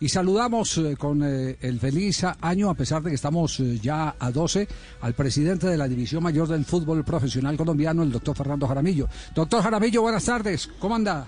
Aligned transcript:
Y 0.00 0.08
saludamos 0.08 0.78
eh, 0.78 0.96
con 0.96 1.24
eh, 1.24 1.56
el 1.60 1.80
feliz 1.80 2.24
año, 2.40 2.70
a 2.70 2.74
pesar 2.74 3.02
de 3.02 3.10
que 3.10 3.16
estamos 3.16 3.58
eh, 3.58 3.78
ya 3.80 4.14
a 4.16 4.30
12, 4.30 4.68
al 5.00 5.14
presidente 5.14 5.66
de 5.66 5.76
la 5.76 5.88
División 5.88 6.22
Mayor 6.22 6.46
del 6.46 6.64
Fútbol 6.64 7.04
Profesional 7.04 7.56
Colombiano, 7.56 8.04
el 8.04 8.12
doctor 8.12 8.36
Fernando 8.36 8.68
Jaramillo. 8.68 9.08
Doctor 9.34 9.60
Jaramillo, 9.60 10.02
buenas 10.02 10.24
tardes. 10.24 10.68
¿Cómo 10.78 10.94
anda? 10.94 11.26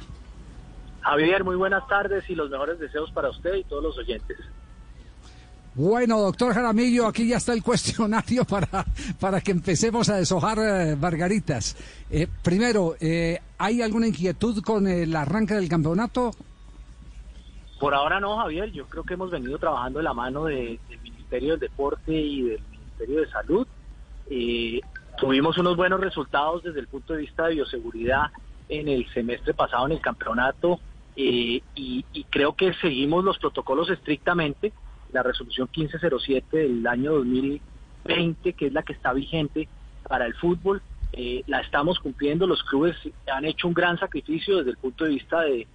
Javier, 1.01 1.43
muy 1.43 1.57
buenas 1.57 1.87
tardes 1.89 2.23
y 2.29 2.37
los 2.37 2.49
mejores 2.49 2.79
deseos 2.79 3.11
para 3.11 3.31
usted 3.31 3.55
y 3.55 3.65
todos 3.65 3.83
los 3.83 3.99
oyentes. 3.99 4.39
Bueno, 5.75 6.21
doctor 6.21 6.55
Jaramillo, 6.55 7.09
aquí 7.09 7.27
ya 7.27 7.39
está 7.39 7.53
el 7.53 7.63
cuestionario 7.65 8.45
para, 8.45 8.87
para 9.19 9.41
que 9.41 9.51
empecemos 9.51 10.09
a 10.11 10.17
deshojar 10.17 10.97
margaritas. 10.97 11.77
Primero, 12.43 12.95
eh, 13.01 13.41
¿hay 13.59 13.83
alguna 13.83 14.07
inquietud 14.07 14.63
con 14.63 14.87
el 14.87 15.15
arranque 15.17 15.55
del 15.55 15.69
campeonato? 15.69 16.31
Por 17.81 17.95
ahora 17.95 18.21
no, 18.21 18.37
Javier. 18.37 18.71
Yo 18.73 18.85
creo 18.87 19.05
que 19.05 19.15
hemos 19.15 19.31
venido 19.31 19.59
trabajando 19.59 20.01
de 20.01 20.05
la 20.05 20.13
mano 20.13 20.45
de- 20.45 20.79
del 20.89 21.01
Ministerio 21.01 21.53
del 21.53 21.61
Deporte 21.61 22.13
y 22.13 22.43
del 22.43 22.61
Ministerio 22.71 23.21
de 23.21 23.31
Salud. 23.31 23.67
Eh, 24.29 24.81
tuvimos 25.17 25.57
unos 25.57 25.77
buenos 25.77 25.99
resultados 25.99 26.63
desde 26.63 26.79
el 26.81 26.89
punto 26.89 27.15
de 27.15 27.21
vista 27.21 27.47
de 27.47 27.55
bioseguridad 27.55 28.27
en 28.69 28.87
el 28.89 29.09
semestre 29.15 29.55
pasado 29.55 29.87
en 29.87 29.93
el 29.93 30.01
campeonato 30.01 30.79
eh, 31.17 31.63
y, 31.75 32.05
creo 32.29 32.55
que 32.55 32.73
seguimos 32.75 33.25
los 33.25 33.39
protocolos 33.39 33.89
estrictamente. 33.89 34.73
La 35.13 35.23
resolución 35.23 35.69
1507 35.75 36.57
del 36.59 36.87
año 36.87 37.15
2020, 37.15 38.53
que 38.53 38.67
es 38.67 38.73
la 38.75 38.83
que 38.83 38.93
está 38.93 39.15
vigente 39.15 39.69
para 40.07 40.27
el 40.27 40.35
fútbol, 40.35 40.83
eh, 41.15 41.43
la 41.47 41.61
estamos 41.61 41.99
cumpliendo. 41.99 42.47
Los 42.47 42.63
clubes 42.63 42.95
han 43.33 43.47
hecho 43.47 43.69
un 43.69 43.75
gran 43.75 43.99
sacrificio 43.99 44.59
desde 44.59 44.71
el 44.71 44.77
punto 44.77 45.05
de 45.05 45.11
vista 45.11 45.41
de, 45.41 45.67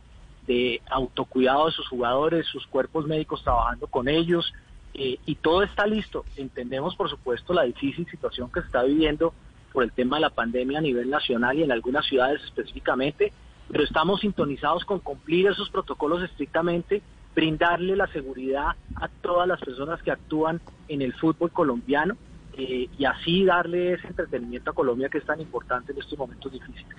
de 0.48 0.82
autocuidado 0.90 1.68
de 1.68 1.72
sus 1.72 1.88
jugadores, 1.88 2.46
sus 2.48 2.66
cuerpos 2.68 3.06
médicos 3.08 3.44
trabajando 3.44 3.88
con 3.88 4.08
ellos, 4.08 4.54
eh, 4.94 5.20
y 5.26 5.36
todo 5.36 5.64
está 5.64 5.86
listo. 5.86 6.24
Entendemos, 6.38 6.96
por 6.96 7.10
supuesto, 7.10 7.54
la 7.54 7.64
difícil 7.64 8.08
situación 8.10 8.50
que 8.52 8.62
se 8.62 8.68
está 8.68 8.84
viviendo 8.84 9.34
por 9.74 9.84
el 9.84 9.92
tema 9.92 10.16
de 10.18 10.22
la 10.22 10.30
pandemia 10.30 10.80
a 10.80 10.82
nivel 10.82 11.10
nacional 11.10 11.58
y 11.60 11.64
en 11.64 11.72
algunas 11.72 12.06
ciudades 12.06 12.42
específicamente, 12.44 13.34
pero 13.70 13.84
estamos 13.84 14.22
sintonizados 14.22 14.86
con 14.86 15.00
cumplir 15.00 15.48
esos 15.48 15.70
protocolos 15.70 16.24
estrictamente, 16.24 17.02
brindarle 17.36 17.98
la 17.98 18.08
seguridad 18.08 18.76
a 18.96 19.10
todas 19.22 19.48
las 19.48 19.60
personas 19.60 20.02
que 20.02 20.12
actúan 20.12 20.62
en 20.88 21.02
el 21.02 21.14
fútbol 21.14 21.52
colombiano 21.52 22.16
eh, 22.58 22.88
y 22.98 23.04
así 23.04 23.44
darle 23.44 23.94
ese 23.94 24.08
entretenimiento 24.08 24.72
a 24.72 24.74
Colombia 24.74 25.10
que 25.10 25.18
es 25.18 25.26
tan 25.26 25.42
importante 25.42 25.92
en 25.92 25.98
estos 25.98 26.18
momentos 26.18 26.54
difíciles. 26.54 26.96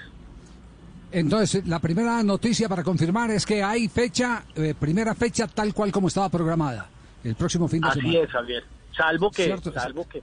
Entonces, 1.12 1.66
la 1.66 1.78
primera 1.78 2.22
noticia 2.22 2.68
para 2.68 2.82
confirmar 2.82 3.30
es 3.30 3.46
que 3.46 3.62
hay 3.62 3.88
fecha, 3.88 4.44
eh, 4.56 4.74
primera 4.78 5.14
fecha 5.14 5.46
tal 5.46 5.72
cual 5.72 5.92
como 5.92 6.08
estaba 6.08 6.28
programada, 6.28 6.88
el 7.24 7.34
próximo 7.36 7.68
fin 7.68 7.80
de 7.80 7.88
Así 7.88 8.00
semana. 8.00 8.18
es, 8.20 8.30
Javier. 8.30 8.64
Salvo 8.96 9.30
que, 9.30 9.44
Cierto, 9.44 9.72
salvo 9.72 10.08
que, 10.08 10.22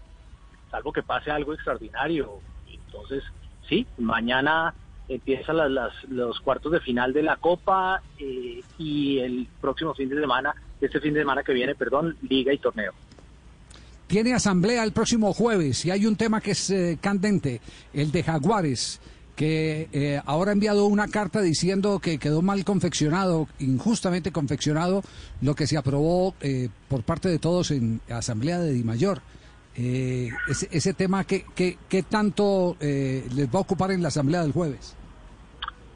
salvo 0.70 0.92
que 0.92 1.03
pase 1.03 1.31
algo 1.31 1.53
extraordinario. 1.53 2.40
Entonces, 2.70 3.24
sí, 3.68 3.85
mañana 3.97 4.74
empiezan 5.07 5.57
las, 5.57 5.72
las- 5.72 6.03
los 6.09 6.40
cuartos 6.41 6.72
de 6.72 6.80
final 6.80 7.13
de 7.13 7.24
la 7.24 7.36
Copa 7.38 8.02
eh, 8.19 8.62
y 8.78 9.19
el 9.19 9.47
próximo 9.62 9.94
fin 9.94 10.09
de 10.09 10.19
semana, 10.19 10.53
este 10.81 11.00
fin 11.00 11.13
de 11.13 11.22
semana 11.22 11.44
que 11.44 11.53
viene, 11.53 11.75
perdón, 11.75 12.18
Liga 12.28 12.53
y 12.53 12.57
torneo. 12.57 12.91
Tiene 14.07 14.34
asamblea 14.34 14.84
el 14.84 14.91
próximo 14.91 15.34
jueves 15.34 15.86
y 15.86 15.91
hay 15.91 16.06
un 16.06 16.16
tema 16.16 16.40
que 16.41 16.52
es 16.52 16.69
eh, 16.69 16.97
candente, 17.02 17.62
el 17.94 18.12
de 18.12 18.22
Jaguares, 18.24 19.00
que 19.35 19.89
eh, 19.94 20.21
ahora 20.25 20.51
ha 20.51 20.53
enviado 20.53 20.85
una 20.85 21.07
carta 21.07 21.41
diciendo 21.41 21.99
que 21.99 22.19
quedó 22.19 22.41
mal 22.41 22.63
confeccionado, 22.63 23.47
injustamente 23.59 24.31
confeccionado, 24.31 25.01
lo 25.41 25.55
que 25.55 25.67
se 25.67 25.77
aprobó 25.77 26.35
eh, 26.41 26.69
por 26.88 27.03
parte 27.03 27.29
de 27.29 27.39
todos 27.39 27.71
en 27.71 28.01
asamblea 28.09 28.59
de 28.59 28.73
Dimayor. 28.73 29.21
Eh, 29.75 30.29
ese, 30.47 30.67
ese 30.71 30.94
tema, 30.94 31.23
¿qué, 31.23 31.45
qué, 31.55 31.77
qué 31.89 32.03
tanto 32.03 32.77
eh, 32.79 33.27
les 33.35 33.47
va 33.47 33.57
a 33.57 33.61
ocupar 33.61 33.91
en 33.91 34.01
la 34.01 34.09
asamblea 34.09 34.41
del 34.41 34.51
jueves? 34.51 34.95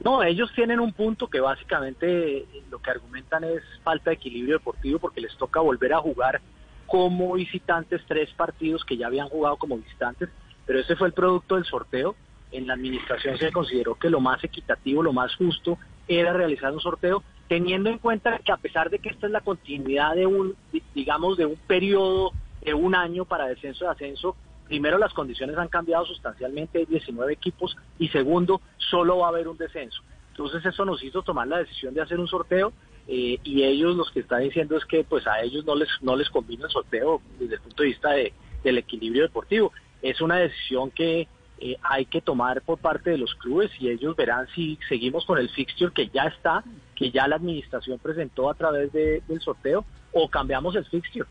No, 0.04 0.24
ellos 0.24 0.52
tienen 0.56 0.80
un 0.80 0.94
punto 0.94 1.28
que 1.28 1.40
básicamente 1.40 2.38
eh, 2.38 2.46
lo 2.70 2.80
que 2.80 2.92
argumentan 2.92 3.44
es 3.44 3.62
falta 3.84 4.10
de 4.10 4.16
equilibrio 4.16 4.56
deportivo 4.56 5.00
porque 5.00 5.22
les 5.22 5.36
toca 5.38 5.60
volver 5.60 5.94
a 5.94 6.00
jugar 6.00 6.42
como 6.86 7.34
visitantes 7.34 8.02
tres 8.08 8.30
partidos 8.36 8.84
que 8.86 8.98
ya 8.98 9.08
habían 9.08 9.28
jugado 9.28 9.58
como 9.58 9.78
visitantes, 9.78 10.30
pero 10.66 10.80
ese 10.80 10.96
fue 10.96 11.08
el 11.08 11.14
producto 11.14 11.56
del 11.56 11.66
sorteo. 11.66 12.16
En 12.52 12.68
la 12.68 12.74
administración 12.74 13.38
se 13.38 13.52
consideró 13.52 13.96
que 13.96 14.10
lo 14.10 14.20
más 14.20 14.44
equitativo, 14.44 15.04
lo 15.04 15.14
más 15.14 15.36
justo 15.36 15.78
era 16.08 16.32
realizar 16.34 16.72
un 16.72 16.80
sorteo, 16.80 17.24
teniendo 17.50 17.90
en 17.90 17.98
cuenta 17.98 18.40
que 18.40 18.52
a 18.52 18.58
pesar 18.58 18.90
de 18.90 19.00
que 19.00 19.10
esta 19.10 19.28
es 19.28 19.32
la 19.34 19.42
continuidad 19.42 20.16
de 20.16 20.26
un, 20.26 20.56
di- 20.72 20.84
digamos, 20.96 21.38
de 21.38 21.46
un 21.46 21.58
periodo 21.68 22.32
de 22.62 22.74
un 22.74 22.96
año 22.96 23.26
para 23.26 23.48
descenso 23.48 23.86
y 23.86 23.88
ascenso, 23.88 24.36
primero 24.68 24.98
las 24.98 25.14
condiciones 25.14 25.58
han 25.58 25.68
cambiado 25.68 26.06
sustancialmente, 26.06 26.80
hay 26.80 26.86
19 26.86 27.32
equipos, 27.34 27.76
y 28.00 28.08
segundo, 28.10 28.62
solo 28.78 29.18
va 29.20 29.28
a 29.28 29.30
haber 29.30 29.48
un 29.48 29.58
descenso. 29.58 30.02
Entonces 30.32 30.66
eso 30.66 30.86
nos 30.86 31.04
hizo 31.04 31.24
tomar 31.24 31.48
la 31.48 31.58
decisión 31.60 31.94
de 31.94 32.02
hacer 32.02 32.20
un 32.20 32.28
sorteo 32.28 32.72
eh, 33.08 33.40
y 33.44 33.64
ellos 33.64 33.96
los 33.96 34.12
que 34.12 34.20
están 34.20 34.42
diciendo 34.44 34.78
es 34.78 34.86
que 34.86 35.04
pues 35.04 35.26
a 35.26 35.42
ellos 35.42 35.66
no 35.66 35.76
les 35.76 35.90
no 36.02 36.16
les 36.16 36.30
convino 36.30 36.66
el 36.66 36.72
sorteo 36.72 37.22
desde 37.40 37.56
el 37.56 37.62
punto 37.62 37.82
de 37.84 37.90
vista 37.90 38.12
de, 38.12 38.34
del 38.64 38.78
equilibrio 38.78 39.24
deportivo. 39.24 39.72
Es 40.02 40.22
una 40.22 40.36
decisión 40.38 40.92
que 40.92 41.28
eh, 41.60 41.76
hay 41.84 42.06
que 42.06 42.22
tomar 42.22 42.62
por 42.62 42.78
parte 42.80 43.10
de 43.10 43.18
los 43.18 43.34
clubes 43.36 43.72
y 43.80 43.90
ellos 43.90 44.16
verán 44.16 44.48
si 44.54 44.78
seguimos 44.88 45.26
con 45.26 45.38
el 45.38 45.50
fixture 45.50 45.92
que 45.94 46.08
ya 46.10 46.24
está, 46.24 46.64
que 46.96 47.12
ya 47.12 47.28
la 47.28 47.36
administración 47.38 47.98
presentó 48.00 48.50
a 48.50 48.54
través 48.54 48.92
de- 48.94 49.22
del 49.28 49.42
sorteo 49.42 49.86
o 50.14 50.30
cambiamos 50.30 50.76
el 50.76 50.86
fixture. 50.86 51.28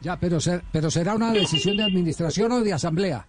Ya, 0.00 0.16
pero, 0.18 0.40
ser- 0.40 0.62
pero 0.72 0.90
será 0.90 1.14
una 1.14 1.32
decisión 1.32 1.76
de 1.76 1.82
administración 1.84 2.52
o 2.52 2.60
de 2.60 2.72
asamblea. 2.72 3.26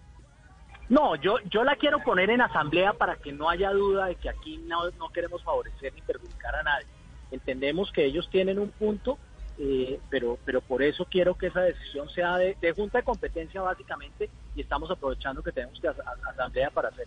No, 0.88 1.16
yo, 1.16 1.38
yo 1.50 1.64
la 1.64 1.76
quiero 1.78 2.00
poner 2.04 2.30
en 2.30 2.42
asamblea 2.42 2.94
para 2.94 3.16
que 3.16 3.32
no 3.32 3.50
haya 3.50 3.72
duda 3.72 4.06
de 4.06 4.16
que 4.16 4.30
aquí 4.30 4.58
no, 4.68 4.90
no 5.00 5.10
queremos 5.10 5.44
favorecer 5.44 5.94
ni 5.96 6.02
perjudicar 6.02 6.56
a 6.56 6.64
nadie. 6.64 6.86
Entendemos 7.32 7.92
que 7.92 8.06
ellos 8.06 8.30
tienen 8.30 8.60
un 8.60 8.70
punto, 8.70 9.18
eh, 9.58 10.00
pero, 10.12 10.38
pero 10.46 10.62
por 10.62 10.84
eso 10.84 11.06
quiero 11.10 11.34
que 11.36 11.48
esa 11.48 11.62
decisión 11.62 12.08
sea 12.10 12.38
de, 12.38 12.56
de 12.62 12.72
junta 12.74 13.00
de 13.00 13.04
competencia 13.04 13.62
básicamente 13.62 14.30
y 14.56 14.62
estamos 14.62 14.90
aprovechando 14.92 15.42
que 15.44 15.52
tenemos 15.52 15.80
que 15.80 15.88
asamblea 15.88 16.70
para 16.72 16.90
hacer. 16.90 17.06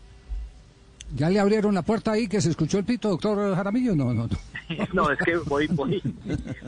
¿Ya 1.17 1.31
le 1.31 1.41
abrieron 1.41 1.75
la 1.75 1.83
puerta 1.83 2.13
ahí 2.13 2.29
que 2.29 2.41
se 2.41 2.51
escuchó 2.51 2.79
el 2.79 2.85
pito, 2.85 3.09
doctor 3.09 3.55
Jaramillo? 3.55 3.97
No, 3.97 4.13
no, 4.13 4.27
no. 4.27 4.37
No, 4.93 5.11
es 5.11 5.19
que 5.19 5.37
voy, 5.39 5.67
voy, 5.69 6.03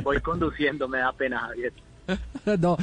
voy 0.03 0.19
conduciendo, 0.21 0.89
me 0.89 0.99
da 0.99 1.13
pena, 1.13 1.41
Javier. 1.41 1.73
No, 2.61 2.77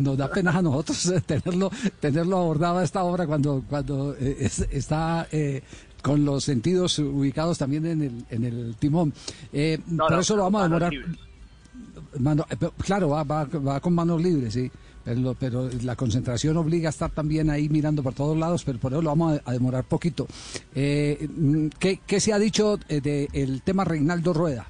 nos 0.00 0.16
da 0.18 0.28
pena 0.30 0.50
a 0.56 0.62
nosotros 0.62 1.12
tenerlo, 1.26 1.70
tenerlo 2.00 2.38
abordado 2.38 2.78
a 2.78 2.84
esta 2.84 3.02
hora 3.04 3.26
cuando, 3.26 3.62
cuando 3.68 4.14
eh, 4.18 4.38
es- 4.40 4.66
está 4.70 5.28
eh, 5.30 5.62
con 6.02 6.24
los 6.24 6.42
sentidos 6.44 6.98
ubicados 6.98 7.58
también 7.58 7.86
en 7.86 8.02
el, 8.02 8.24
en 8.30 8.44
el 8.44 8.74
timón. 8.76 9.12
Eh, 9.52 9.78
No, 9.86 10.04
por 10.04 10.12
no, 10.12 10.20
eso 10.20 10.34
lo 10.34 10.44
vamos 10.44 10.60
a 10.62 10.64
demorar. 10.64 10.92
Mano- 12.18 12.46
eh, 12.50 12.56
claro, 12.78 13.10
va, 13.10 13.22
va, 13.24 13.44
va 13.44 13.80
con 13.80 13.94
manos 13.94 14.20
libres, 14.22 14.54
sí. 14.54 14.70
Pero, 15.04 15.34
pero 15.38 15.68
la 15.82 15.96
concentración 15.96 16.56
obliga 16.56 16.88
a 16.88 16.90
estar 16.90 17.10
también 17.10 17.50
ahí 17.50 17.68
mirando 17.68 18.02
por 18.02 18.14
todos 18.14 18.36
lados, 18.36 18.62
pero 18.64 18.78
por 18.78 18.92
eso 18.92 19.02
lo 19.02 19.10
vamos 19.10 19.40
a, 19.44 19.50
a 19.50 19.52
demorar 19.52 19.82
poquito. 19.84 20.26
Eh, 20.74 21.26
mm, 21.28 21.66
¿qué, 21.78 22.00
qué 22.06 22.20
se 22.20 22.32
ha 22.32 22.38
dicho 22.38 22.78
eh, 22.88 23.00
del 23.00 23.62
tema 23.62 23.84
Reinaldo 23.84 24.32
Rueda? 24.32 24.66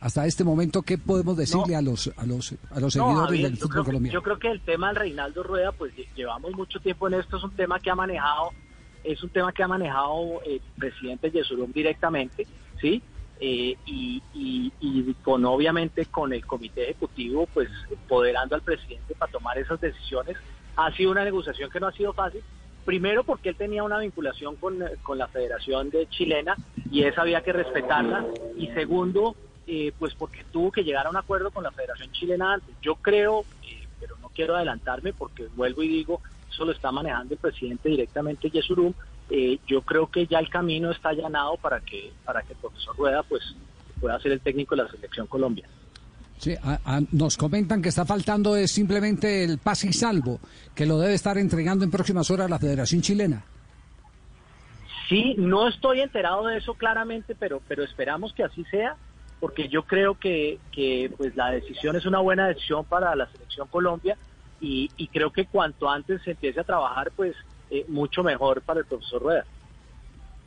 Hasta 0.00 0.26
este 0.26 0.44
momento, 0.44 0.82
¿qué 0.82 0.98
podemos 0.98 1.34
decirle 1.36 1.76
a 1.76 1.80
los 1.82 2.10
a 2.16 2.26
los 2.26 2.52
a 2.70 2.78
los 2.80 2.94
No, 2.96 3.04
seguidores 3.06 3.26
Javier, 3.30 3.42
del 3.50 3.56
fútbol 3.56 3.70
creo 3.72 3.84
colombiano? 3.84 4.12
yo 4.14 4.22
creo 4.22 4.38
que 4.38 4.48
el 4.50 4.60
tema 4.60 4.88
del 4.88 4.96
Reinaldo 4.96 5.42
Rueda, 5.42 5.72
pues 5.72 5.94
lle- 5.96 6.06
llevamos 6.14 6.52
mucho 6.52 6.78
tiempo 6.80 7.08
en 7.08 7.14
esto, 7.14 7.38
es 7.38 7.42
un 7.44 7.52
tema 7.56 7.78
que 7.80 7.88
ha 7.90 7.94
manejado, 7.94 8.50
es 9.02 9.22
un 9.22 9.30
tema 9.30 9.52
que 9.52 9.62
ha 9.62 9.68
manejado 9.68 10.42
el 10.46 10.60
presidente 10.76 11.30
Yesurum 11.30 11.72
directamente, 11.72 12.46
¿sí? 12.82 13.02
Eh, 13.40 13.76
y, 13.86 14.22
con 15.22 15.44
obviamente 15.44 16.06
con 16.06 16.32
el 16.32 16.44
comité 16.46 16.84
ejecutivo, 16.84 17.48
pues 17.52 17.68
empoderando 17.90 18.54
al 18.54 18.62
presidente 18.62 19.14
para 19.14 19.32
tomar 19.32 19.58
esas 19.58 19.80
decisiones. 19.80 20.36
Ha 20.76 20.92
sido 20.92 21.10
una 21.10 21.24
negociación 21.24 21.70
que 21.70 21.80
no 21.80 21.86
ha 21.86 21.92
sido 21.92 22.12
fácil, 22.12 22.42
primero 22.84 23.24
porque 23.24 23.50
él 23.50 23.56
tenía 23.56 23.82
una 23.82 23.98
vinculación 23.98 24.56
con, 24.56 24.78
con 25.02 25.18
la 25.18 25.28
Federación 25.28 25.90
de 25.90 26.06
Chilena 26.08 26.56
y 26.90 27.04
esa 27.04 27.22
había 27.22 27.42
que 27.42 27.52
respetarla, 27.52 28.26
y 28.56 28.68
segundo 28.68 29.34
eh, 29.66 29.92
pues 29.98 30.14
porque 30.14 30.44
tuvo 30.52 30.70
que 30.70 30.84
llegar 30.84 31.06
a 31.06 31.10
un 31.10 31.16
acuerdo 31.16 31.50
con 31.50 31.64
la 31.64 31.70
Federación 31.70 32.12
Chilena 32.12 32.54
antes. 32.54 32.74
Yo 32.82 32.96
creo, 32.96 33.44
eh, 33.62 33.86
pero 33.98 34.16
no 34.18 34.28
quiero 34.28 34.54
adelantarme 34.56 35.12
porque 35.14 35.48
vuelvo 35.56 35.82
y 35.82 35.88
digo, 35.88 36.20
eso 36.50 36.64
lo 36.64 36.72
está 36.72 36.92
manejando 36.92 37.34
el 37.34 37.40
presidente 37.40 37.88
directamente 37.88 38.50
Yesurum, 38.50 38.92
eh, 39.30 39.58
yo 39.66 39.82
creo 39.82 40.10
que 40.10 40.26
ya 40.26 40.38
el 40.38 40.48
camino 40.48 40.90
está 40.90 41.10
allanado 41.10 41.56
para 41.56 41.80
que, 41.80 42.12
para 42.24 42.42
que 42.42 42.52
el 42.52 42.58
profesor 42.58 42.96
Rueda 42.96 43.22
pues 43.22 43.42
pueda 44.00 44.18
ser 44.20 44.32
el 44.32 44.40
técnico 44.40 44.76
de 44.76 44.82
la 44.82 44.90
selección 44.90 45.26
Colombia. 45.26 45.66
Sí, 46.38 46.54
nos 47.12 47.36
comentan 47.36 47.80
que 47.80 47.88
está 47.88 48.04
faltando 48.04 48.56
es 48.56 48.70
simplemente 48.70 49.44
el 49.44 49.58
pase 49.58 49.88
y 49.88 49.92
salvo, 49.92 50.40
que 50.74 50.84
lo 50.84 50.98
debe 50.98 51.14
estar 51.14 51.38
entregando 51.38 51.84
en 51.84 51.90
próximas 51.90 52.30
horas 52.30 52.50
la 52.50 52.58
Federación 52.58 53.00
Chilena. 53.00 53.44
Sí, 55.08 55.34
no 55.38 55.68
estoy 55.68 56.00
enterado 56.00 56.46
de 56.46 56.58
eso 56.58 56.74
claramente, 56.74 57.34
pero, 57.34 57.62
pero 57.68 57.84
esperamos 57.84 58.32
que 58.32 58.42
así 58.42 58.64
sea, 58.64 58.96
porque 59.40 59.68
yo 59.68 59.84
creo 59.84 60.18
que, 60.18 60.58
que 60.72 61.10
pues 61.16 61.36
la 61.36 61.50
decisión 61.50 61.96
es 61.96 62.04
una 62.04 62.18
buena 62.18 62.48
decisión 62.48 62.84
para 62.84 63.14
la 63.14 63.30
selección 63.30 63.68
Colombia 63.68 64.16
y, 64.60 64.90
y 64.96 65.08
creo 65.08 65.30
que 65.30 65.46
cuanto 65.46 65.88
antes 65.88 66.22
se 66.22 66.32
empiece 66.32 66.60
a 66.60 66.64
trabajar, 66.64 67.10
pues 67.14 67.36
eh, 67.70 67.84
mucho 67.88 68.22
mejor 68.22 68.62
para 68.62 68.80
el 68.80 68.86
profesor 68.86 69.22
Rueda. 69.22 69.44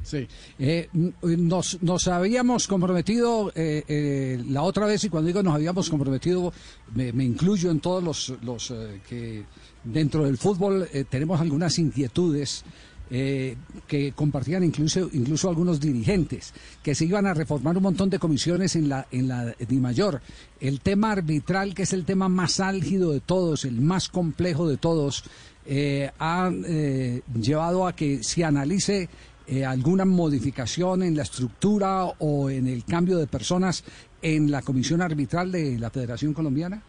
Sí, 0.04 0.26
eh, 0.60 0.88
nos, 0.94 1.82
nos 1.82 2.08
habíamos 2.08 2.68
comprometido 2.68 3.52
eh, 3.56 3.84
eh, 3.88 4.44
la 4.48 4.62
otra 4.62 4.86
vez 4.86 5.04
y 5.04 5.10
cuando 5.10 5.28
digo 5.28 5.44
nos 5.44 5.56
habíamos 5.56 5.90
comprometido 5.90 6.54
me, 6.96 7.12
me 7.12 7.26
incluyo 7.26 7.72
en 7.72 7.82
todos 7.82 8.02
los, 8.02 8.34
los 8.42 8.72
eh, 8.72 9.02
que 9.10 9.44
dentro 9.84 10.24
del 10.24 10.38
fútbol 10.38 10.88
eh, 10.94 11.04
tenemos 11.10 11.42
algunas 11.42 11.78
inquietudes 11.80 12.64
eh, 13.10 13.58
que 13.88 14.12
compartían 14.12 14.64
incluso, 14.64 15.10
incluso 15.14 15.50
algunos 15.50 15.80
dirigentes, 15.80 16.54
que 16.84 16.94
se 16.94 17.06
iban 17.06 17.26
a 17.26 17.34
reformar 17.34 17.76
un 17.78 17.84
montón 17.84 18.10
de 18.10 18.20
comisiones 18.20 18.76
en 18.76 18.90
la, 18.90 19.08
en 19.12 19.28
la 19.30 19.56
DIMAYOR. 19.58 20.22
El 20.60 20.82
tema 20.82 21.12
arbitral, 21.12 21.74
que 21.74 21.84
es 21.84 21.94
el 21.94 22.04
tema 22.04 22.28
más 22.28 22.60
álgido 22.60 23.14
de 23.14 23.22
todos, 23.22 23.64
el 23.64 23.80
más 23.80 24.10
complejo 24.10 24.68
de 24.68 24.76
todos, 24.78 25.24
eh, 25.70 26.10
ha 26.18 26.50
eh, 26.66 27.22
llevado 27.42 27.86
a 27.86 27.94
que 27.94 28.24
se 28.24 28.46
analice 28.46 29.10
eh, 29.46 29.66
alguna 29.66 30.06
modificación 30.06 31.04
en 31.04 31.16
la 31.16 31.24
estructura 31.24 32.06
o 32.20 32.50
en 32.50 32.68
el 32.68 32.86
cambio 32.86 33.18
de 33.18 33.28
personas 33.28 33.84
en 34.22 34.50
la 34.50 34.62
comisión 34.62 35.02
arbitral 35.02 35.52
de 35.52 35.78
la 35.78 35.90
Federación 35.90 36.34
Colombiana? 36.34 36.82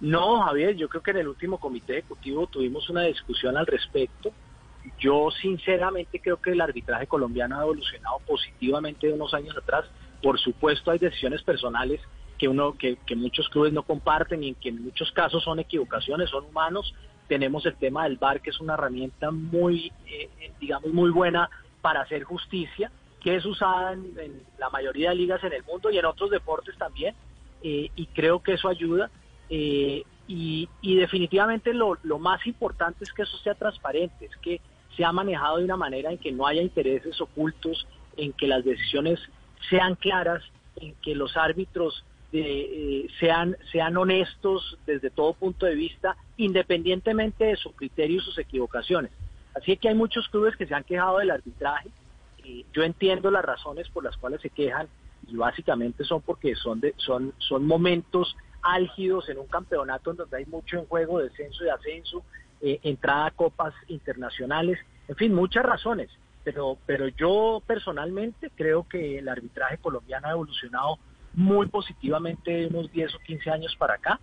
No, 0.00 0.42
Javier, 0.42 0.76
yo 0.76 0.88
creo 0.90 1.02
que 1.02 1.12
en 1.12 1.16
el 1.18 1.28
último 1.28 1.58
comité 1.58 1.94
ejecutivo 1.98 2.46
tuvimos 2.46 2.90
una 2.90 3.02
discusión 3.02 3.56
al 3.56 3.66
respecto. 3.66 4.30
Yo 4.98 5.30
sinceramente 5.30 6.20
creo 6.20 6.40
que 6.40 6.52
el 6.52 6.60
arbitraje 6.60 7.06
colombiano 7.06 7.58
ha 7.58 7.62
evolucionado 7.62 8.18
positivamente 8.26 9.06
de 9.06 9.14
unos 9.14 9.32
años 9.32 9.56
atrás. 9.56 9.86
Por 10.22 10.38
supuesto 10.38 10.90
hay 10.90 10.98
decisiones 10.98 11.42
personales 11.42 12.00
que 12.38 12.48
uno 12.48 12.74
que, 12.78 12.96
que 13.04 13.16
muchos 13.16 13.48
clubes 13.48 13.72
no 13.72 13.82
comparten 13.82 14.44
y 14.44 14.54
que 14.54 14.68
en 14.68 14.84
muchos 14.84 15.10
casos 15.12 15.42
son 15.42 15.58
equivocaciones, 15.58 16.30
son 16.30 16.44
humanos. 16.44 16.94
Tenemos 17.26 17.66
el 17.66 17.76
tema 17.76 18.04
del 18.04 18.16
VAR 18.16 18.40
que 18.40 18.50
es 18.50 18.60
una 18.60 18.74
herramienta 18.74 19.30
muy, 19.30 19.92
eh, 20.06 20.30
digamos, 20.60 20.92
muy 20.92 21.10
buena 21.10 21.50
para 21.82 22.00
hacer 22.00 22.22
justicia, 22.22 22.90
que 23.20 23.36
es 23.36 23.44
usada 23.44 23.92
en, 23.92 24.12
en, 24.18 24.42
la 24.58 24.70
mayoría 24.70 25.10
de 25.10 25.16
ligas 25.16 25.42
en 25.44 25.52
el 25.52 25.64
mundo 25.64 25.90
y 25.90 25.98
en 25.98 26.04
otros 26.04 26.30
deportes 26.30 26.76
también. 26.78 27.14
Eh, 27.62 27.90
y 27.96 28.06
creo 28.06 28.40
que 28.42 28.54
eso 28.54 28.68
ayuda. 28.68 29.10
Eh, 29.50 30.04
y, 30.28 30.68
y, 30.82 30.96
definitivamente 30.96 31.72
lo, 31.72 31.96
lo, 32.02 32.18
más 32.18 32.46
importante 32.46 33.04
es 33.04 33.12
que 33.12 33.22
eso 33.22 33.36
sea 33.38 33.54
transparente, 33.54 34.26
es 34.26 34.36
que 34.36 34.60
sea 34.96 35.10
manejado 35.10 35.56
de 35.56 35.64
una 35.64 35.76
manera 35.76 36.10
en 36.10 36.18
que 36.18 36.30
no 36.30 36.46
haya 36.46 36.60
intereses 36.60 37.18
ocultos, 37.20 37.86
en 38.16 38.32
que 38.34 38.46
las 38.46 38.64
decisiones 38.64 39.18
sean 39.70 39.94
claras, 39.94 40.42
en 40.76 40.94
que 40.96 41.14
los 41.14 41.36
árbitros 41.36 42.04
eh, 42.32 43.06
sean, 43.18 43.56
sean 43.72 43.96
honestos 43.96 44.78
desde 44.86 45.10
todo 45.10 45.32
punto 45.32 45.66
de 45.66 45.74
vista, 45.74 46.16
independientemente 46.36 47.44
de 47.44 47.56
su 47.56 47.72
criterio 47.72 48.18
y 48.18 48.24
sus 48.24 48.38
equivocaciones. 48.38 49.10
Así 49.54 49.76
que 49.76 49.88
hay 49.88 49.94
muchos 49.94 50.28
clubes 50.28 50.56
que 50.56 50.66
se 50.66 50.74
han 50.74 50.84
quejado 50.84 51.18
del 51.18 51.30
arbitraje. 51.30 51.88
Eh, 52.44 52.64
yo 52.72 52.82
entiendo 52.82 53.30
las 53.30 53.44
razones 53.44 53.88
por 53.88 54.04
las 54.04 54.16
cuales 54.16 54.40
se 54.40 54.50
quejan 54.50 54.88
y 55.26 55.36
básicamente 55.36 56.04
son 56.04 56.22
porque 56.22 56.54
son, 56.54 56.80
de, 56.80 56.94
son, 56.96 57.34
son 57.38 57.66
momentos 57.66 58.36
álgidos 58.62 59.28
en 59.28 59.38
un 59.38 59.46
campeonato 59.46 60.10
en 60.10 60.18
donde 60.18 60.36
hay 60.36 60.46
mucho 60.46 60.78
en 60.78 60.86
juego, 60.86 61.18
descenso 61.18 61.64
y 61.64 61.68
ascenso, 61.68 62.22
eh, 62.60 62.78
entrada 62.82 63.26
a 63.26 63.30
copas 63.30 63.74
internacionales, 63.88 64.78
en 65.08 65.16
fin, 65.16 65.34
muchas 65.34 65.64
razones. 65.64 66.10
Pero, 66.44 66.78
pero 66.86 67.08
yo 67.08 67.62
personalmente 67.66 68.50
creo 68.54 68.88
que 68.88 69.18
el 69.18 69.28
arbitraje 69.28 69.78
colombiano 69.78 70.28
ha 70.28 70.32
evolucionado 70.32 70.98
muy 71.34 71.66
positivamente 71.68 72.50
de 72.50 72.66
unos 72.66 72.90
10 72.92 73.14
o 73.14 73.18
15 73.18 73.50
años 73.50 73.76
para 73.76 73.94
acá. 73.94 74.20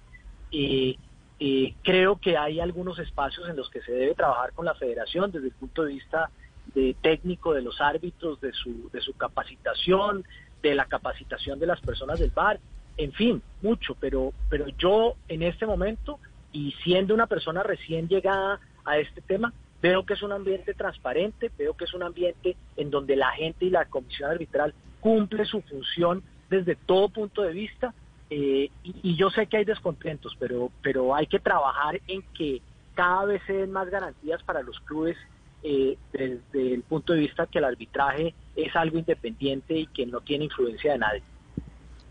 Eh, 0.52 0.96
eh, 1.40 1.74
creo 1.84 2.18
que 2.18 2.38
hay 2.38 2.60
algunos 2.60 2.98
espacios 3.00 3.50
en 3.50 3.58
los 3.58 3.70
que 3.70 3.82
se 3.82 3.92
debe 3.92 4.16
trabajar 4.16 4.54
con 4.54 4.66
la 4.66 4.74
federación 4.76 5.32
desde 5.32 5.48
el 5.48 5.54
punto 5.54 5.84
de 5.84 5.94
vista 5.94 6.30
de 6.74 6.96
técnico 7.02 7.54
de 7.54 7.62
los 7.62 7.80
árbitros, 7.82 8.40
de 8.42 8.52
su, 8.54 8.90
de 8.92 9.02
su 9.02 9.14
capacitación, 9.14 10.24
de 10.62 10.76
la 10.76 10.86
capacitación 10.86 11.60
de 11.60 11.68
las 11.68 11.82
personas 11.82 12.20
del 12.20 12.32
bar, 12.32 12.60
en 12.98 13.12
fin, 13.12 13.42
mucho, 13.62 13.96
pero, 14.00 14.34
pero 14.50 14.68
yo 14.78 15.16
en 15.28 15.44
este 15.44 15.66
momento, 15.66 16.20
y 16.52 16.72
siendo 16.84 17.14
una 17.14 17.28
persona 17.28 17.62
recién 17.62 18.08
llegada 18.08 18.60
a 18.86 18.98
este 18.98 19.22
tema, 19.22 19.54
veo 19.82 20.06
que 20.06 20.14
es 20.14 20.24
un 20.24 20.32
ambiente 20.32 20.74
transparente, 20.74 21.52
veo 21.58 21.76
que 21.76 21.84
es 21.84 21.94
un 21.94 22.04
ambiente 22.04 22.56
en 22.78 22.90
donde 22.90 23.16
la 23.16 23.32
gente 23.32 23.66
y 23.66 23.70
la 23.70 23.86
comisión 23.86 24.32
arbitral 24.32 24.74
cumple 25.02 25.46
su 25.46 25.62
función 25.62 26.24
desde 26.56 26.76
todo 26.76 27.10
punto 27.10 27.42
de 27.42 27.54
vista, 27.54 27.94
eh, 28.30 28.70
y, 28.84 29.16
yo 29.16 29.30
sé 29.30 29.48
que 29.48 29.58
hay 29.58 29.66
descontentos, 29.66 30.36
pero, 30.40 30.72
pero 30.82 31.14
hay 31.14 31.28
que 31.28 31.40
trabajar 31.40 32.02
en 32.08 32.24
que 32.34 32.62
cada 32.96 33.26
vez 33.26 33.42
se 33.46 33.54
den 33.54 33.72
más 33.72 33.90
garantías 33.90 34.42
para 34.44 34.64
los 34.64 34.80
clubes 34.82 35.18
eh, 35.64 35.98
desde 36.12 36.74
el 36.74 36.82
punto 36.84 37.14
de 37.14 37.20
vista 37.20 37.48
que 37.48 37.60
el 37.60 37.66
arbitraje 37.66 38.34
es 38.56 38.76
algo 38.76 38.98
independiente 38.98 39.76
y 39.76 39.88
que 39.88 40.06
no 40.06 40.22
tiene 40.22 40.46
influencia 40.46 40.94
de 40.94 40.98
nadie. 41.00 41.24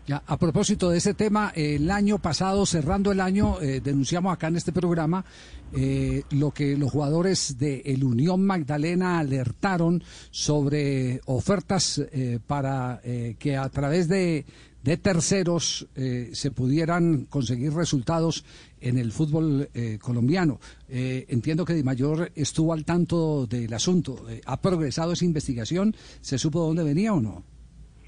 Ya, 0.07 0.21
a 0.27 0.37
propósito 0.37 0.91
de 0.91 0.99
ese 0.99 1.15
tema, 1.15 1.51
el 1.55 1.89
año 1.89 2.19
pasado, 2.19 2.67
cerrando 2.67 3.11
el 3.11 3.19
año, 3.19 3.59
eh, 3.59 3.81
denunciamos 3.83 4.31
acá 4.31 4.49
en 4.49 4.57
este 4.57 4.71
programa 4.71 5.25
eh, 5.73 6.21
lo 6.29 6.51
que 6.51 6.77
los 6.77 6.91
jugadores 6.91 7.57
de 7.57 7.81
el 7.85 8.03
Unión 8.03 8.45
Magdalena 8.45 9.17
alertaron 9.17 10.03
sobre 10.29 11.21
ofertas 11.25 11.97
eh, 12.11 12.37
para 12.45 13.01
que 13.39 13.57
a 13.57 13.67
través 13.69 14.07
de, 14.07 14.45
de 14.83 14.97
terceros 14.97 15.87
se 15.95 16.51
pudieran 16.51 17.25
conseguir 17.25 17.73
resultados 17.73 18.45
en 18.79 18.99
el 18.99 19.11
fútbol 19.11 19.69
colombiano. 19.99 20.59
entiendo 20.87 21.65
que 21.65 21.73
Di 21.73 21.83
Mayor 21.83 22.31
estuvo 22.35 22.73
al 22.73 22.85
tanto 22.85 23.47
del 23.47 23.73
asunto. 23.73 24.23
¿Ha 24.45 24.61
progresado 24.61 25.13
esa 25.13 25.25
investigación? 25.25 25.95
¿Se 26.21 26.37
supo 26.37 26.61
de 26.61 26.67
dónde 26.67 26.83
venía 26.83 27.13
o 27.13 27.19
no? 27.19 27.54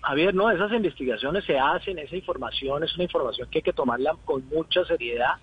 Javier, 0.07 0.33
no, 0.33 0.49
esas 0.49 0.71
investigaciones 0.71 1.43
se 1.43 1.59
hacen, 1.59 1.99
esa 1.99 2.15
información 2.15 2.81
es 2.81 2.95
una 2.95 3.03
información 3.03 3.49
que 3.51 3.59
hay 3.59 3.61
que 3.61 3.73
tomarla 3.73 4.15
con 4.23 4.47
mucha 4.47 4.85
seriedad, 4.85 5.33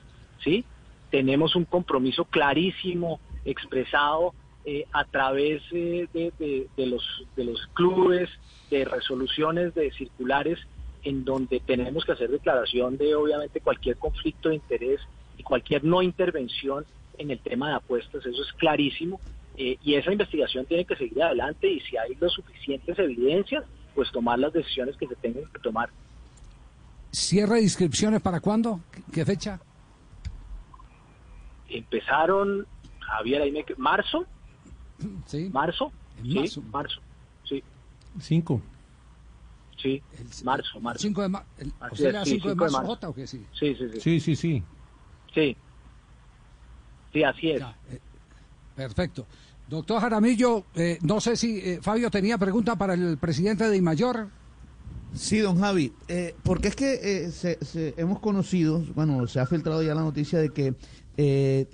¿sí? 0.42 0.64
Tenemos 1.10 1.54
un 1.54 1.66
compromiso 1.66 2.24
clarísimo, 2.24 3.20
expresado 3.44 4.32
eh, 4.64 4.86
a 4.90 5.04
través 5.04 5.62
eh, 5.70 6.08
de, 6.14 6.32
de, 6.38 6.66
de, 6.78 6.86
los, 6.86 7.04
de 7.36 7.44
los 7.44 7.60
clubes, 7.74 8.30
de 8.70 8.86
resoluciones, 8.86 9.74
de 9.74 9.92
circulares, 9.92 10.58
en 11.02 11.26
donde 11.26 11.60
tenemos 11.60 12.06
que 12.06 12.12
hacer 12.12 12.30
declaración 12.30 12.96
de 12.96 13.14
obviamente 13.14 13.60
cualquier 13.60 13.98
conflicto 13.98 14.48
de 14.48 14.54
interés 14.54 14.98
y 15.36 15.42
cualquier 15.42 15.84
no 15.84 16.00
intervención 16.00 16.86
en 17.18 17.30
el 17.30 17.38
tema 17.40 17.68
de 17.68 17.74
apuestas, 17.74 18.24
eso 18.24 18.42
es 18.42 18.52
clarísimo, 18.54 19.20
eh, 19.58 19.76
y 19.84 19.96
esa 19.96 20.10
investigación 20.10 20.64
tiene 20.64 20.86
que 20.86 20.96
seguir 20.96 21.22
adelante 21.22 21.68
y 21.68 21.80
si 21.80 21.98
hay 21.98 22.14
las 22.18 22.32
suficientes 22.32 22.98
evidencias, 22.98 23.64
pues 23.94 24.10
tomar 24.12 24.38
las 24.38 24.52
decisiones 24.52 24.96
que 24.96 25.06
se 25.06 25.14
tengan 25.16 25.44
que 25.52 25.58
tomar. 25.60 25.90
¿Cierre 27.12 27.56
de 27.56 27.62
inscripciones 27.62 28.20
para 28.20 28.40
cuándo? 28.40 28.80
¿Qué 29.12 29.24
fecha? 29.24 29.60
Empezaron, 31.68 32.66
Javier, 33.00 33.42
ahí 33.42 33.52
me... 33.52 33.64
¿Marzo? 33.76 34.26
Sí. 35.26 35.48
¿Marzo? 35.52 35.92
En 36.18 36.34
marzo. 36.34 36.60
Sí, 36.60 36.66
marzo, 36.72 37.00
sí. 37.44 37.62
Cinco. 38.20 38.60
Sí, 39.76 40.02
marzo, 40.44 40.80
marzo. 40.80 41.00
5 41.02 41.22
de, 41.22 41.28
ma 41.28 41.44
el, 41.58 41.72
¿O 41.90 41.94
sea, 41.94 42.22
es, 42.22 42.28
sí, 42.28 42.34
5 42.36 42.48
de 42.48 42.48
cinco 42.48 42.48
de 42.48 42.54
marzo, 42.54 42.76
marzo. 42.78 42.86
Jota, 42.86 43.08
o 43.10 43.14
qué 43.14 43.26
sí? 43.26 43.44
Sí, 43.52 43.74
sí, 43.74 43.88
sí. 43.92 44.00
Sí, 44.00 44.20
sí, 44.20 44.36
sí. 44.36 44.62
Sí, 45.34 45.56
sí 47.12 47.22
así 47.22 47.50
es. 47.50 47.60
Ya, 47.60 47.76
eh, 47.90 48.00
perfecto. 48.74 49.26
Doctor 49.68 50.00
Jaramillo, 50.00 50.64
eh, 50.74 50.98
no 51.02 51.20
sé 51.20 51.36
si 51.36 51.58
eh, 51.58 51.78
Fabio 51.80 52.10
tenía 52.10 52.38
pregunta 52.38 52.76
para 52.76 52.94
el 52.94 53.16
presidente 53.18 53.68
de 53.68 53.76
Imayor. 53.76 54.28
Sí, 55.14 55.38
don 55.38 55.60
Javi, 55.60 55.92
eh, 56.08 56.34
porque 56.42 56.68
es 56.68 56.76
que 56.76 56.94
eh, 57.02 57.30
se, 57.30 57.64
se, 57.64 57.94
hemos 57.96 58.18
conocido, 58.18 58.82
bueno, 58.96 59.28
se 59.28 59.38
ha 59.38 59.46
filtrado 59.46 59.80
ya 59.80 59.94
la 59.94 60.02
noticia 60.02 60.40
de 60.40 60.50
que 60.50 60.74
eh, 61.16 61.68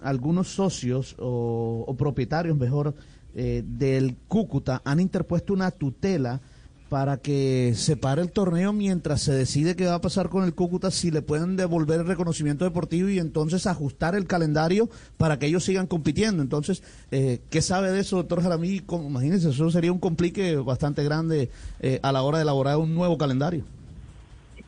algunos 0.00 0.48
socios 0.48 1.14
o, 1.18 1.84
o 1.86 1.96
propietarios, 1.96 2.56
mejor, 2.56 2.94
del 3.34 4.16
Cúcuta 4.28 4.80
han 4.82 4.98
interpuesto 4.98 5.52
una 5.52 5.70
tutela 5.70 6.40
para 6.88 7.16
que 7.16 7.72
se 7.74 7.96
pare 7.96 8.22
el 8.22 8.30
torneo 8.30 8.72
mientras 8.72 9.22
se 9.22 9.32
decide 9.32 9.74
qué 9.74 9.86
va 9.86 9.94
a 9.94 10.00
pasar 10.00 10.28
con 10.28 10.44
el 10.44 10.54
Cúcuta, 10.54 10.90
si 10.90 11.10
le 11.10 11.20
pueden 11.20 11.56
devolver 11.56 12.00
el 12.00 12.06
reconocimiento 12.06 12.64
deportivo 12.64 13.08
y 13.08 13.18
entonces 13.18 13.66
ajustar 13.66 14.14
el 14.14 14.26
calendario 14.26 14.88
para 15.16 15.38
que 15.38 15.46
ellos 15.46 15.64
sigan 15.64 15.86
compitiendo. 15.86 16.42
Entonces, 16.42 16.84
eh, 17.10 17.40
¿qué 17.50 17.60
sabe 17.60 17.90
de 17.90 18.00
eso, 18.00 18.16
doctor 18.16 18.42
Jaramí? 18.42 18.82
Imagínense, 18.88 19.50
eso 19.50 19.70
sería 19.70 19.90
un 19.90 19.98
complique 19.98 20.56
bastante 20.56 21.02
grande 21.02 21.50
eh, 21.80 21.98
a 22.02 22.12
la 22.12 22.22
hora 22.22 22.38
de 22.38 22.42
elaborar 22.42 22.76
un 22.76 22.94
nuevo 22.94 23.18
calendario. 23.18 23.64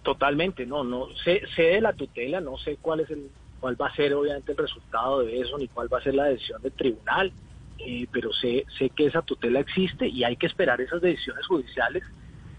Totalmente, 0.03 0.67
no, 0.67 0.83
no 0.83 1.07
sé, 1.25 1.43
sé 1.55 1.63
de 1.63 1.81
la 1.81 1.93
tutela, 1.93 2.41
no 2.41 2.57
sé 2.59 2.79
cuál 2.81 3.01
es 3.01 3.11
el, 3.11 3.31
cuál 3.61 3.81
va 3.81 3.89
a 3.89 3.95
ser 3.95 4.15
obviamente 4.15 4.53
el 4.53 4.59
resultado 4.59 5.21
de 5.21 5.41
eso, 5.41 5.57
ni 5.59 5.69
cuál 5.69 5.93
va 5.93 5.99
a 5.99 6.03
ser 6.03 6.15
la 6.15 6.25
decisión 6.25 6.61
del 6.63 6.73
tribunal 6.73 7.33
eh, 7.79 8.07
pero 8.13 8.33
sé, 8.33 8.67
sé 8.79 8.91
que 8.91 9.07
esa 9.07 9.23
tutela 9.23 9.61
existe 9.61 10.09
y 10.09 10.25
hay 10.25 10.37
que 10.37 10.47
esperar 10.47 10.81
esas 10.81 11.01
decisiones 11.01 11.47
judiciales 11.47 12.03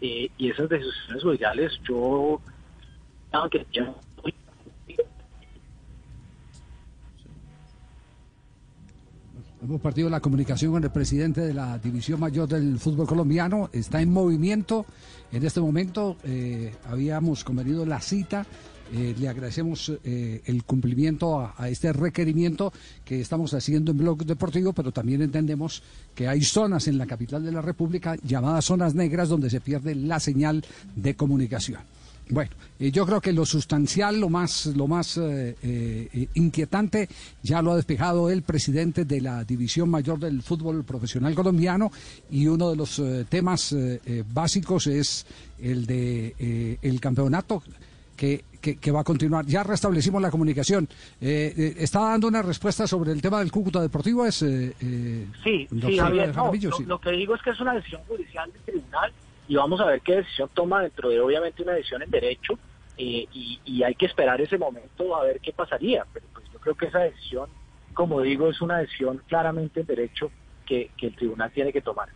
eh, 0.02 0.30
y 0.38 0.50
esas 0.50 0.70
decisiones 0.70 1.24
judiciales 1.24 1.80
yo 1.84 2.42
aunque 3.32 3.66
ya 3.72 3.94
Hemos 9.62 9.82
partido 9.82 10.10
la 10.10 10.22
comunicación 10.22 10.72
con 10.72 10.84
el 10.86 10.90
presidente 10.90 11.42
de 11.42 11.54
la 11.54 11.78
División 11.78 12.18
Mayor 12.18 12.48
del 12.48 12.80
Fútbol 12.80 13.06
Colombiano. 13.06 13.70
Está 13.74 14.02
en 14.02 14.10
movimiento 14.10 14.86
en 15.34 15.46
este 15.46 15.60
momento. 15.60 16.16
Eh, 16.24 16.74
habíamos 16.86 17.44
convenido 17.44 17.86
la 17.86 18.00
cita 18.00 18.46
eh, 18.92 19.16
le 19.20 19.30
agradecemos 19.30 19.92
eh, 20.04 20.42
el 20.46 20.64
cumplimiento 20.64 21.40
a, 21.40 21.70
este 21.70 21.94
requerimiento 21.94 22.74
que 23.06 23.22
estamos 23.22 23.54
haciendo 23.54 23.92
en 23.92 23.98
Blog 24.00 24.26
Deportivo, 24.26 24.74
pero 24.74 24.92
también 24.92 25.22
entendemos 25.22 25.84
que 26.16 26.28
hay 26.28 26.42
zonas 26.42 26.88
en 26.88 26.98
la 26.98 27.06
capital 27.06 27.44
de 27.44 27.52
la 27.52 27.62
República 27.62 28.16
llamadas 28.24 28.66
zonas 28.66 28.96
negras 28.96 29.30
donde 29.30 29.50
se 29.50 29.62
pierde 29.62 29.94
la 29.94 30.20
señal 30.20 30.66
de 30.96 31.16
comunicación. 31.16 31.82
Bueno, 32.32 32.52
eh, 32.80 32.92
yo 32.92 33.06
creo 33.06 33.22
que 33.22 33.34
lo 33.34 33.46
sustancial, 33.46 34.20
lo 34.20 34.30
más, 34.30 34.68
lo 34.68 34.88
más 34.88 35.20
inquietante, 36.34 37.10
ya 37.44 37.62
lo 37.62 37.74
ha 37.74 37.76
despejado 37.76 38.30
el 38.30 38.42
presidente 38.42 39.06
de 39.06 39.22
la 39.22 39.44
División 39.44 39.90
Mayor 39.90 40.20
del 40.20 40.42
Fútbol 40.42 40.84
Profesional 40.84 41.36
Colombiano 41.36 41.92
y 42.32 42.48
uno 42.48 42.72
de 42.72 42.76
los 42.76 43.02
temas 43.30 43.76
básicos 44.34 44.88
es 44.88 45.26
el 45.60 45.86
de 45.86 46.78
el 46.82 47.00
campeonato 47.00 47.62
que, 48.20 48.44
va 48.92 49.02
a 49.02 49.04
continuar. 49.04 49.46
Ya 49.46 49.64
restablecimos 49.64 50.22
la 50.22 50.32
comunicación. 50.32 50.88
Eh, 51.22 51.54
eh, 51.58 51.74
¿Está 51.78 52.02
dando 52.02 52.28
una 52.28 52.42
respuesta 52.42 52.88
sobre 52.88 53.12
el 53.12 53.22
tema 53.22 53.40
del 53.40 53.52
Cúcuta 53.52 53.82
Deportivo? 53.82 54.26
Es, 54.26 54.42
eh, 54.42 54.74
sí, 55.44 55.68
sí, 55.70 55.98
Javier, 55.98 56.34
Lo, 56.86 57.00
que 57.00 57.12
digo 57.12 57.36
es 57.36 57.42
que 57.42 57.52
es 57.52 57.60
una 57.60 57.74
decisión 57.74 58.02
judicial 58.08 58.52
del 58.52 58.62
tribunal 58.62 59.12
y 59.48 59.56
vamos 59.56 59.80
a 59.82 59.86
ver 59.86 60.02
qué 60.02 60.18
decisión 60.18 60.50
toma 60.54 60.82
dentro 60.82 61.10
de 61.10 61.20
obviamente 61.20 61.64
una 61.64 61.74
decisión 61.74 62.02
en 62.04 62.12
derecho 62.12 62.60
y, 62.98 63.28
hay 63.84 63.96
que 63.96 64.08
esperar 64.08 64.42
ese 64.42 64.58
momento 64.58 65.16
a 65.16 65.24
ver 65.24 65.40
qué 65.40 65.54
pasaría. 65.54 66.06
Pero 66.14 66.26
pues 66.34 66.46
yo 66.52 66.60
creo 66.60 66.76
que 66.76 66.88
esa 66.88 67.00
decisión, 67.00 67.50
como 67.94 68.22
digo, 68.22 68.50
es 68.50 68.62
una 68.62 68.80
decisión 68.80 69.22
claramente 69.28 69.82
en 69.82 69.88
derecho 69.88 70.32
que 70.66 70.92
el 71.02 71.16
tribunal 71.16 71.52
tiene 71.52 71.74
que 71.74 71.82
tomar. 71.82 72.10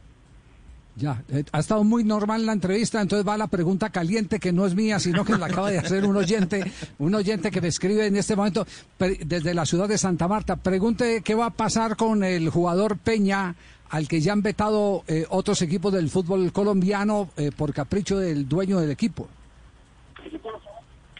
Ya, 0.95 1.23
eh, 1.29 1.43
ha 1.51 1.59
estado 1.59 1.83
muy 1.83 2.03
normal 2.03 2.45
la 2.45 2.53
entrevista, 2.53 3.01
entonces 3.01 3.27
va 3.27 3.35
la 3.35 3.47
pregunta 3.47 3.89
caliente 3.89 4.39
que 4.39 4.53
no 4.53 4.65
es 4.65 4.75
mía, 4.75 4.99
sino 4.99 5.25
que 5.25 5.35
la 5.35 5.47
acaba 5.47 5.71
de 5.71 5.79
hacer 5.79 6.05
un 6.05 6.15
oyente, 6.15 6.71
un 6.99 7.15
oyente 7.15 7.49
que 7.49 7.61
me 7.61 7.69
escribe 7.69 8.05
en 8.05 8.15
este 8.15 8.35
momento 8.35 8.67
desde 8.99 9.53
la 9.55 9.65
ciudad 9.65 9.87
de 9.87 9.97
Santa 9.97 10.27
Marta. 10.27 10.55
Pregunte 10.55 11.21
qué 11.23 11.33
va 11.33 11.47
a 11.47 11.49
pasar 11.49 11.95
con 11.95 12.23
el 12.23 12.49
jugador 12.49 12.99
Peña, 12.99 13.55
al 13.89 14.07
que 14.07 14.21
ya 14.21 14.33
han 14.33 14.43
vetado 14.43 15.03
eh, 15.07 15.25
otros 15.29 15.61
equipos 15.63 15.91
del 15.93 16.09
fútbol 16.09 16.51
colombiano 16.51 17.29
eh, 17.37 17.51
por 17.55 17.73
capricho 17.73 18.19
del 18.19 18.47
dueño 18.47 18.79
del 18.79 18.91
equipo. 18.91 19.27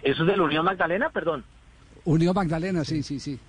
¿Eso 0.03 0.21
es 0.21 0.27
de 0.27 0.37
la 0.37 0.43
Unión 0.43 0.65
Magdalena, 0.65 1.09
perdón? 1.09 1.43
Unión 2.05 2.35
Magdalena, 2.35 2.83
sí, 2.83 3.01
sí, 3.01 3.19
sí. 3.19 3.39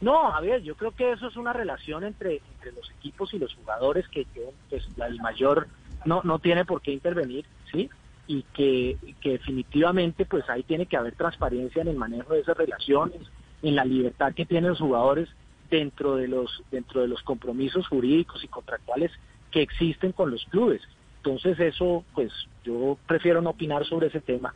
No, 0.00 0.30
Javier, 0.32 0.62
yo 0.62 0.74
creo 0.74 0.92
que 0.92 1.12
eso 1.12 1.28
es 1.28 1.36
una 1.36 1.52
relación 1.52 2.04
entre, 2.04 2.42
entre 2.54 2.72
los 2.72 2.90
equipos 2.90 3.32
y 3.32 3.38
los 3.38 3.54
jugadores 3.54 4.06
que, 4.08 4.26
pues, 4.68 4.86
el 4.98 5.20
mayor 5.20 5.68
no, 6.04 6.20
no 6.22 6.38
tiene 6.38 6.64
por 6.64 6.82
qué 6.82 6.92
intervenir, 6.92 7.46
¿sí? 7.72 7.88
Y 8.26 8.42
que, 8.54 8.98
que 9.20 9.32
definitivamente 9.32 10.26
pues 10.26 10.48
ahí 10.50 10.62
tiene 10.64 10.86
que 10.86 10.96
haber 10.96 11.14
transparencia 11.14 11.82
en 11.82 11.88
el 11.88 11.96
manejo 11.96 12.34
de 12.34 12.40
esas 12.40 12.56
relaciones, 12.56 13.20
en 13.62 13.76
la 13.76 13.84
libertad 13.84 14.34
que 14.34 14.46
tienen 14.46 14.70
los 14.70 14.80
jugadores 14.80 15.28
dentro 15.70 16.16
de 16.16 16.28
los 16.28 16.62
dentro 16.70 17.00
de 17.00 17.08
los 17.08 17.22
compromisos 17.22 17.88
jurídicos 17.88 18.44
y 18.44 18.48
contractuales 18.48 19.10
que 19.50 19.62
existen 19.62 20.12
con 20.12 20.30
los 20.30 20.44
clubes. 20.46 20.82
Entonces 21.18 21.58
eso, 21.58 22.04
pues 22.14 22.32
yo 22.64 22.98
prefiero 23.06 23.40
no 23.40 23.50
opinar 23.50 23.84
sobre 23.86 24.08
ese 24.08 24.20
tema, 24.20 24.54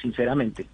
sinceramente. 0.00 0.66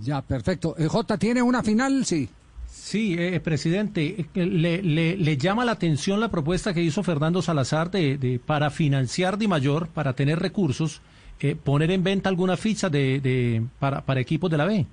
Ya, 0.00 0.22
perfecto. 0.22 0.74
Eh, 0.78 0.86
J, 0.86 1.18
¿tiene 1.18 1.42
una 1.42 1.62
final? 1.62 2.04
Sí. 2.04 2.28
Sí, 2.72 3.16
eh, 3.18 3.38
presidente, 3.40 4.24
eh, 4.34 4.46
le, 4.46 4.80
le, 4.82 5.36
llama 5.36 5.62
la 5.62 5.72
atención 5.72 6.20
la 6.20 6.30
propuesta 6.30 6.72
que 6.72 6.80
hizo 6.80 7.02
Fernando 7.02 7.42
Salazar 7.42 7.90
de, 7.90 8.16
de 8.16 8.38
para 8.38 8.70
financiar 8.70 9.36
Di 9.36 9.46
Mayor, 9.46 9.88
para 9.88 10.14
tener 10.14 10.38
recursos, 10.38 11.02
eh, 11.40 11.54
poner 11.54 11.90
en 11.90 12.02
venta 12.02 12.30
alguna 12.30 12.56
ficha 12.56 12.88
de, 12.88 13.20
de 13.20 13.62
para, 13.78 14.00
para 14.00 14.20
equipos 14.20 14.50
de 14.50 14.56
la 14.56 14.64
B. 14.64 14.86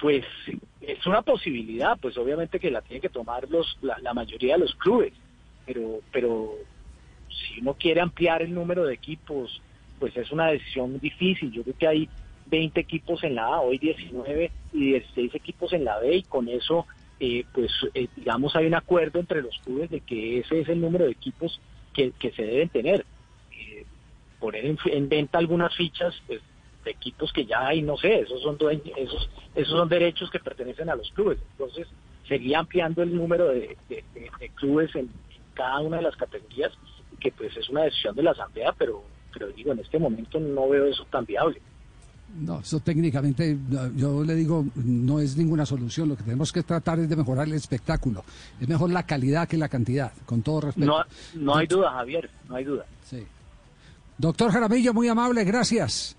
pues 0.00 0.24
es 0.80 1.06
una 1.06 1.20
posibilidad, 1.20 1.98
pues 2.00 2.16
obviamente 2.16 2.58
que 2.58 2.70
la 2.70 2.80
tienen 2.80 3.02
que 3.02 3.10
tomar 3.10 3.50
los, 3.50 3.76
la, 3.82 3.98
la 3.98 4.14
mayoría 4.14 4.54
de 4.54 4.60
los 4.60 4.74
clubes, 4.76 5.12
pero, 5.66 6.00
pero 6.10 6.54
si 7.28 7.60
uno 7.60 7.74
quiere 7.74 8.00
ampliar 8.00 8.40
el 8.40 8.54
número 8.54 8.84
de 8.84 8.94
equipos, 8.94 9.60
pues 9.98 10.16
es 10.16 10.32
una 10.32 10.46
decisión 10.46 10.98
difícil. 10.98 11.52
Yo 11.52 11.62
creo 11.62 11.76
que 11.76 11.86
hay 11.86 12.08
20 12.46 12.80
equipos 12.80 13.24
en 13.24 13.34
la 13.36 13.46
A, 13.46 13.60
hoy 13.60 13.78
19 13.78 14.50
y 14.72 14.90
16 14.90 15.34
equipos 15.34 15.72
en 15.72 15.84
la 15.84 15.98
B 15.98 16.16
y 16.16 16.22
con 16.22 16.48
eso 16.48 16.86
eh, 17.20 17.44
pues 17.52 17.70
eh, 17.94 18.08
digamos 18.16 18.56
hay 18.56 18.66
un 18.66 18.74
acuerdo 18.74 19.20
entre 19.20 19.40
los 19.40 19.56
clubes 19.64 19.88
de 19.88 20.00
que 20.00 20.40
ese 20.40 20.60
es 20.60 20.68
el 20.68 20.80
número 20.80 21.04
de 21.04 21.12
equipos 21.12 21.60
que, 21.92 22.12
se 22.18 22.42
deben 22.42 22.68
tener. 22.68 23.06
Eh, 23.52 23.84
poner 24.40 24.66
en, 24.66 25.08
venta 25.08 25.38
algunas 25.38 25.74
fichas 25.76 26.14
pues, 26.26 26.40
de 26.84 26.90
equipos 26.90 27.32
que 27.32 27.46
ya 27.46 27.66
hay, 27.66 27.82
no 27.82 27.96
sé, 27.96 28.20
esos 28.20 28.42
son 28.42 28.58
esos, 28.96 29.30
esos 29.54 29.78
son 29.78 29.88
derechos 29.88 30.30
que 30.30 30.40
pertenecen 30.40 30.90
a 30.90 30.96
los 30.96 31.10
clubes. 31.12 31.38
Entonces 31.52 31.86
seguía 32.28 32.58
ampliando 32.58 33.02
el 33.02 33.14
número 33.14 33.48
de, 33.48 33.76
clubes 34.56 34.94
en, 34.96 35.10
cada 35.54 35.80
una 35.80 35.98
de 35.98 36.02
las 36.02 36.16
categorías, 36.16 36.72
que 37.20 37.30
pues 37.30 37.56
es 37.56 37.68
una 37.68 37.84
decisión 37.84 38.16
de 38.16 38.24
la 38.24 38.32
Asamblea, 38.32 38.74
pero, 38.76 39.04
pero 39.32 39.48
digo, 39.48 39.72
en 39.72 39.78
este 39.78 40.00
momento 40.00 40.40
no 40.40 40.68
veo 40.68 40.86
eso 40.86 41.06
tan 41.10 41.24
viable. 41.24 41.60
No, 42.40 42.60
eso 42.60 42.80
técnicamente, 42.80 43.56
yo 43.96 44.24
le 44.24 44.34
digo, 44.34 44.64
no 44.74 45.20
es 45.20 45.36
ninguna 45.36 45.64
solución. 45.64 46.08
Lo 46.08 46.16
que 46.16 46.24
tenemos 46.24 46.52
que 46.52 46.62
tratar 46.62 46.98
es 46.98 47.08
de 47.08 47.16
mejorar 47.16 47.46
el 47.46 47.54
espectáculo. 47.54 48.24
Es 48.60 48.68
mejor 48.68 48.90
la 48.90 49.04
calidad 49.04 49.46
que 49.46 49.56
la 49.56 49.68
cantidad, 49.68 50.12
con 50.26 50.42
todo 50.42 50.62
respeto. 50.62 50.86
No, 50.86 51.04
no 51.34 51.56
hay 51.56 51.66
duda, 51.66 51.92
Javier, 51.92 52.28
no 52.48 52.56
hay 52.56 52.64
duda. 52.64 52.84
Sí. 53.08 53.24
Doctor 54.18 54.50
Jaramillo, 54.50 54.92
muy 54.92 55.08
amable, 55.08 55.44
gracias. 55.44 56.16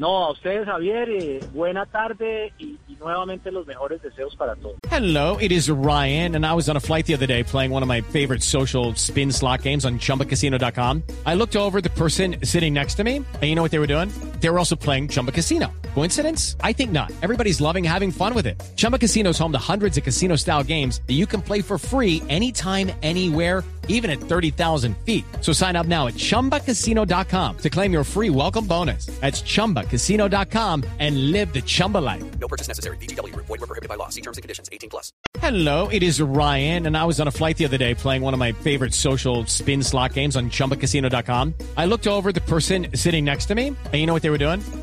No, 0.00 0.24
a 0.24 0.32
ustedes, 0.32 0.66
Javier, 0.66 1.10
eh, 1.10 1.40
buena 1.52 1.84
tarde 1.84 2.54
y, 2.58 2.78
y, 2.88 2.96
nuevamente 2.98 3.52
los 3.52 3.66
mejores 3.66 4.00
deseos 4.00 4.34
para 4.34 4.56
todos. 4.56 4.78
Hello, 4.90 5.36
it 5.38 5.52
is 5.52 5.68
Ryan, 5.68 6.36
and 6.36 6.46
I 6.46 6.54
was 6.54 6.70
on 6.70 6.76
a 6.78 6.80
flight 6.80 7.04
the 7.04 7.12
other 7.12 7.26
day 7.26 7.44
playing 7.44 7.70
one 7.70 7.82
of 7.82 7.88
my 7.88 8.00
favorite 8.00 8.42
social 8.42 8.94
spin 8.94 9.30
slot 9.30 9.60
games 9.60 9.84
on 9.84 9.98
chumbacasino.com. 9.98 11.02
I 11.26 11.34
looked 11.34 11.54
over 11.54 11.82
the 11.82 11.90
person 11.90 12.36
sitting 12.44 12.72
next 12.72 12.94
to 12.94 13.04
me, 13.04 13.16
and 13.16 13.42
you 13.42 13.54
know 13.54 13.62
what 13.62 13.72
they 13.72 13.78
were 13.78 13.86
doing? 13.86 14.10
They 14.40 14.48
were 14.48 14.58
also 14.58 14.74
playing 14.74 15.08
Chumba 15.08 15.32
Casino. 15.32 15.70
Coincidence? 15.94 16.56
I 16.62 16.72
think 16.72 16.92
not. 16.92 17.12
Everybody's 17.20 17.60
loving 17.60 17.84
having 17.84 18.10
fun 18.10 18.32
with 18.32 18.46
it. 18.46 18.58
Chumba 18.76 18.96
Casino 18.96 19.30
is 19.30 19.38
home 19.38 19.52
to 19.52 19.72
hundreds 19.72 19.98
of 19.98 20.04
casino 20.04 20.34
style 20.36 20.64
games 20.64 21.02
that 21.08 21.14
you 21.14 21.26
can 21.26 21.42
play 21.42 21.60
for 21.60 21.76
free 21.76 22.22
anytime, 22.30 22.90
anywhere 23.02 23.64
even 23.90 24.10
at 24.10 24.18
30,000 24.18 24.96
feet. 25.04 25.24
So 25.42 25.52
sign 25.52 25.76
up 25.76 25.86
now 25.86 26.06
at 26.06 26.14
ChumbaCasino.com 26.14 27.58
to 27.58 27.70
claim 27.70 27.92
your 27.92 28.04
free 28.04 28.30
welcome 28.30 28.66
bonus. 28.66 29.06
That's 29.20 29.42
ChumbaCasino.com 29.42 30.84
and 30.98 31.30
live 31.32 31.52
the 31.52 31.60
Chumba 31.60 31.98
life. 31.98 32.24
No 32.38 32.48
purchase 32.48 32.66
necessary. 32.66 32.96
BGW. 32.96 33.36
Void 33.36 33.48
were 33.48 33.58
prohibited 33.58 33.90
by 33.90 33.96
law. 33.96 34.08
See 34.08 34.22
terms 34.22 34.38
and 34.38 34.42
conditions. 34.42 34.70
18 34.72 34.88
plus. 34.88 35.12
Hello, 35.38 35.88
it 35.88 36.02
is 36.02 36.20
Ryan, 36.20 36.86
and 36.86 36.96
I 36.96 37.04
was 37.04 37.20
on 37.20 37.28
a 37.28 37.30
flight 37.30 37.56
the 37.56 37.64
other 37.64 37.78
day 37.78 37.94
playing 37.94 38.22
one 38.22 38.34
of 38.34 38.40
my 38.40 38.52
favorite 38.52 38.94
social 38.94 39.44
spin 39.46 39.82
slot 39.82 40.14
games 40.14 40.36
on 40.36 40.50
ChumbaCasino.com. 40.50 41.54
I 41.76 41.86
looked 41.86 42.06
over 42.06 42.32
the 42.32 42.40
person 42.42 42.88
sitting 42.94 43.24
next 43.24 43.46
to 43.46 43.54
me, 43.54 43.68
and 43.68 43.94
you 43.94 44.06
know 44.06 44.14
what 44.14 44.22
they 44.22 44.30
were 44.30 44.38
doing? 44.38 44.60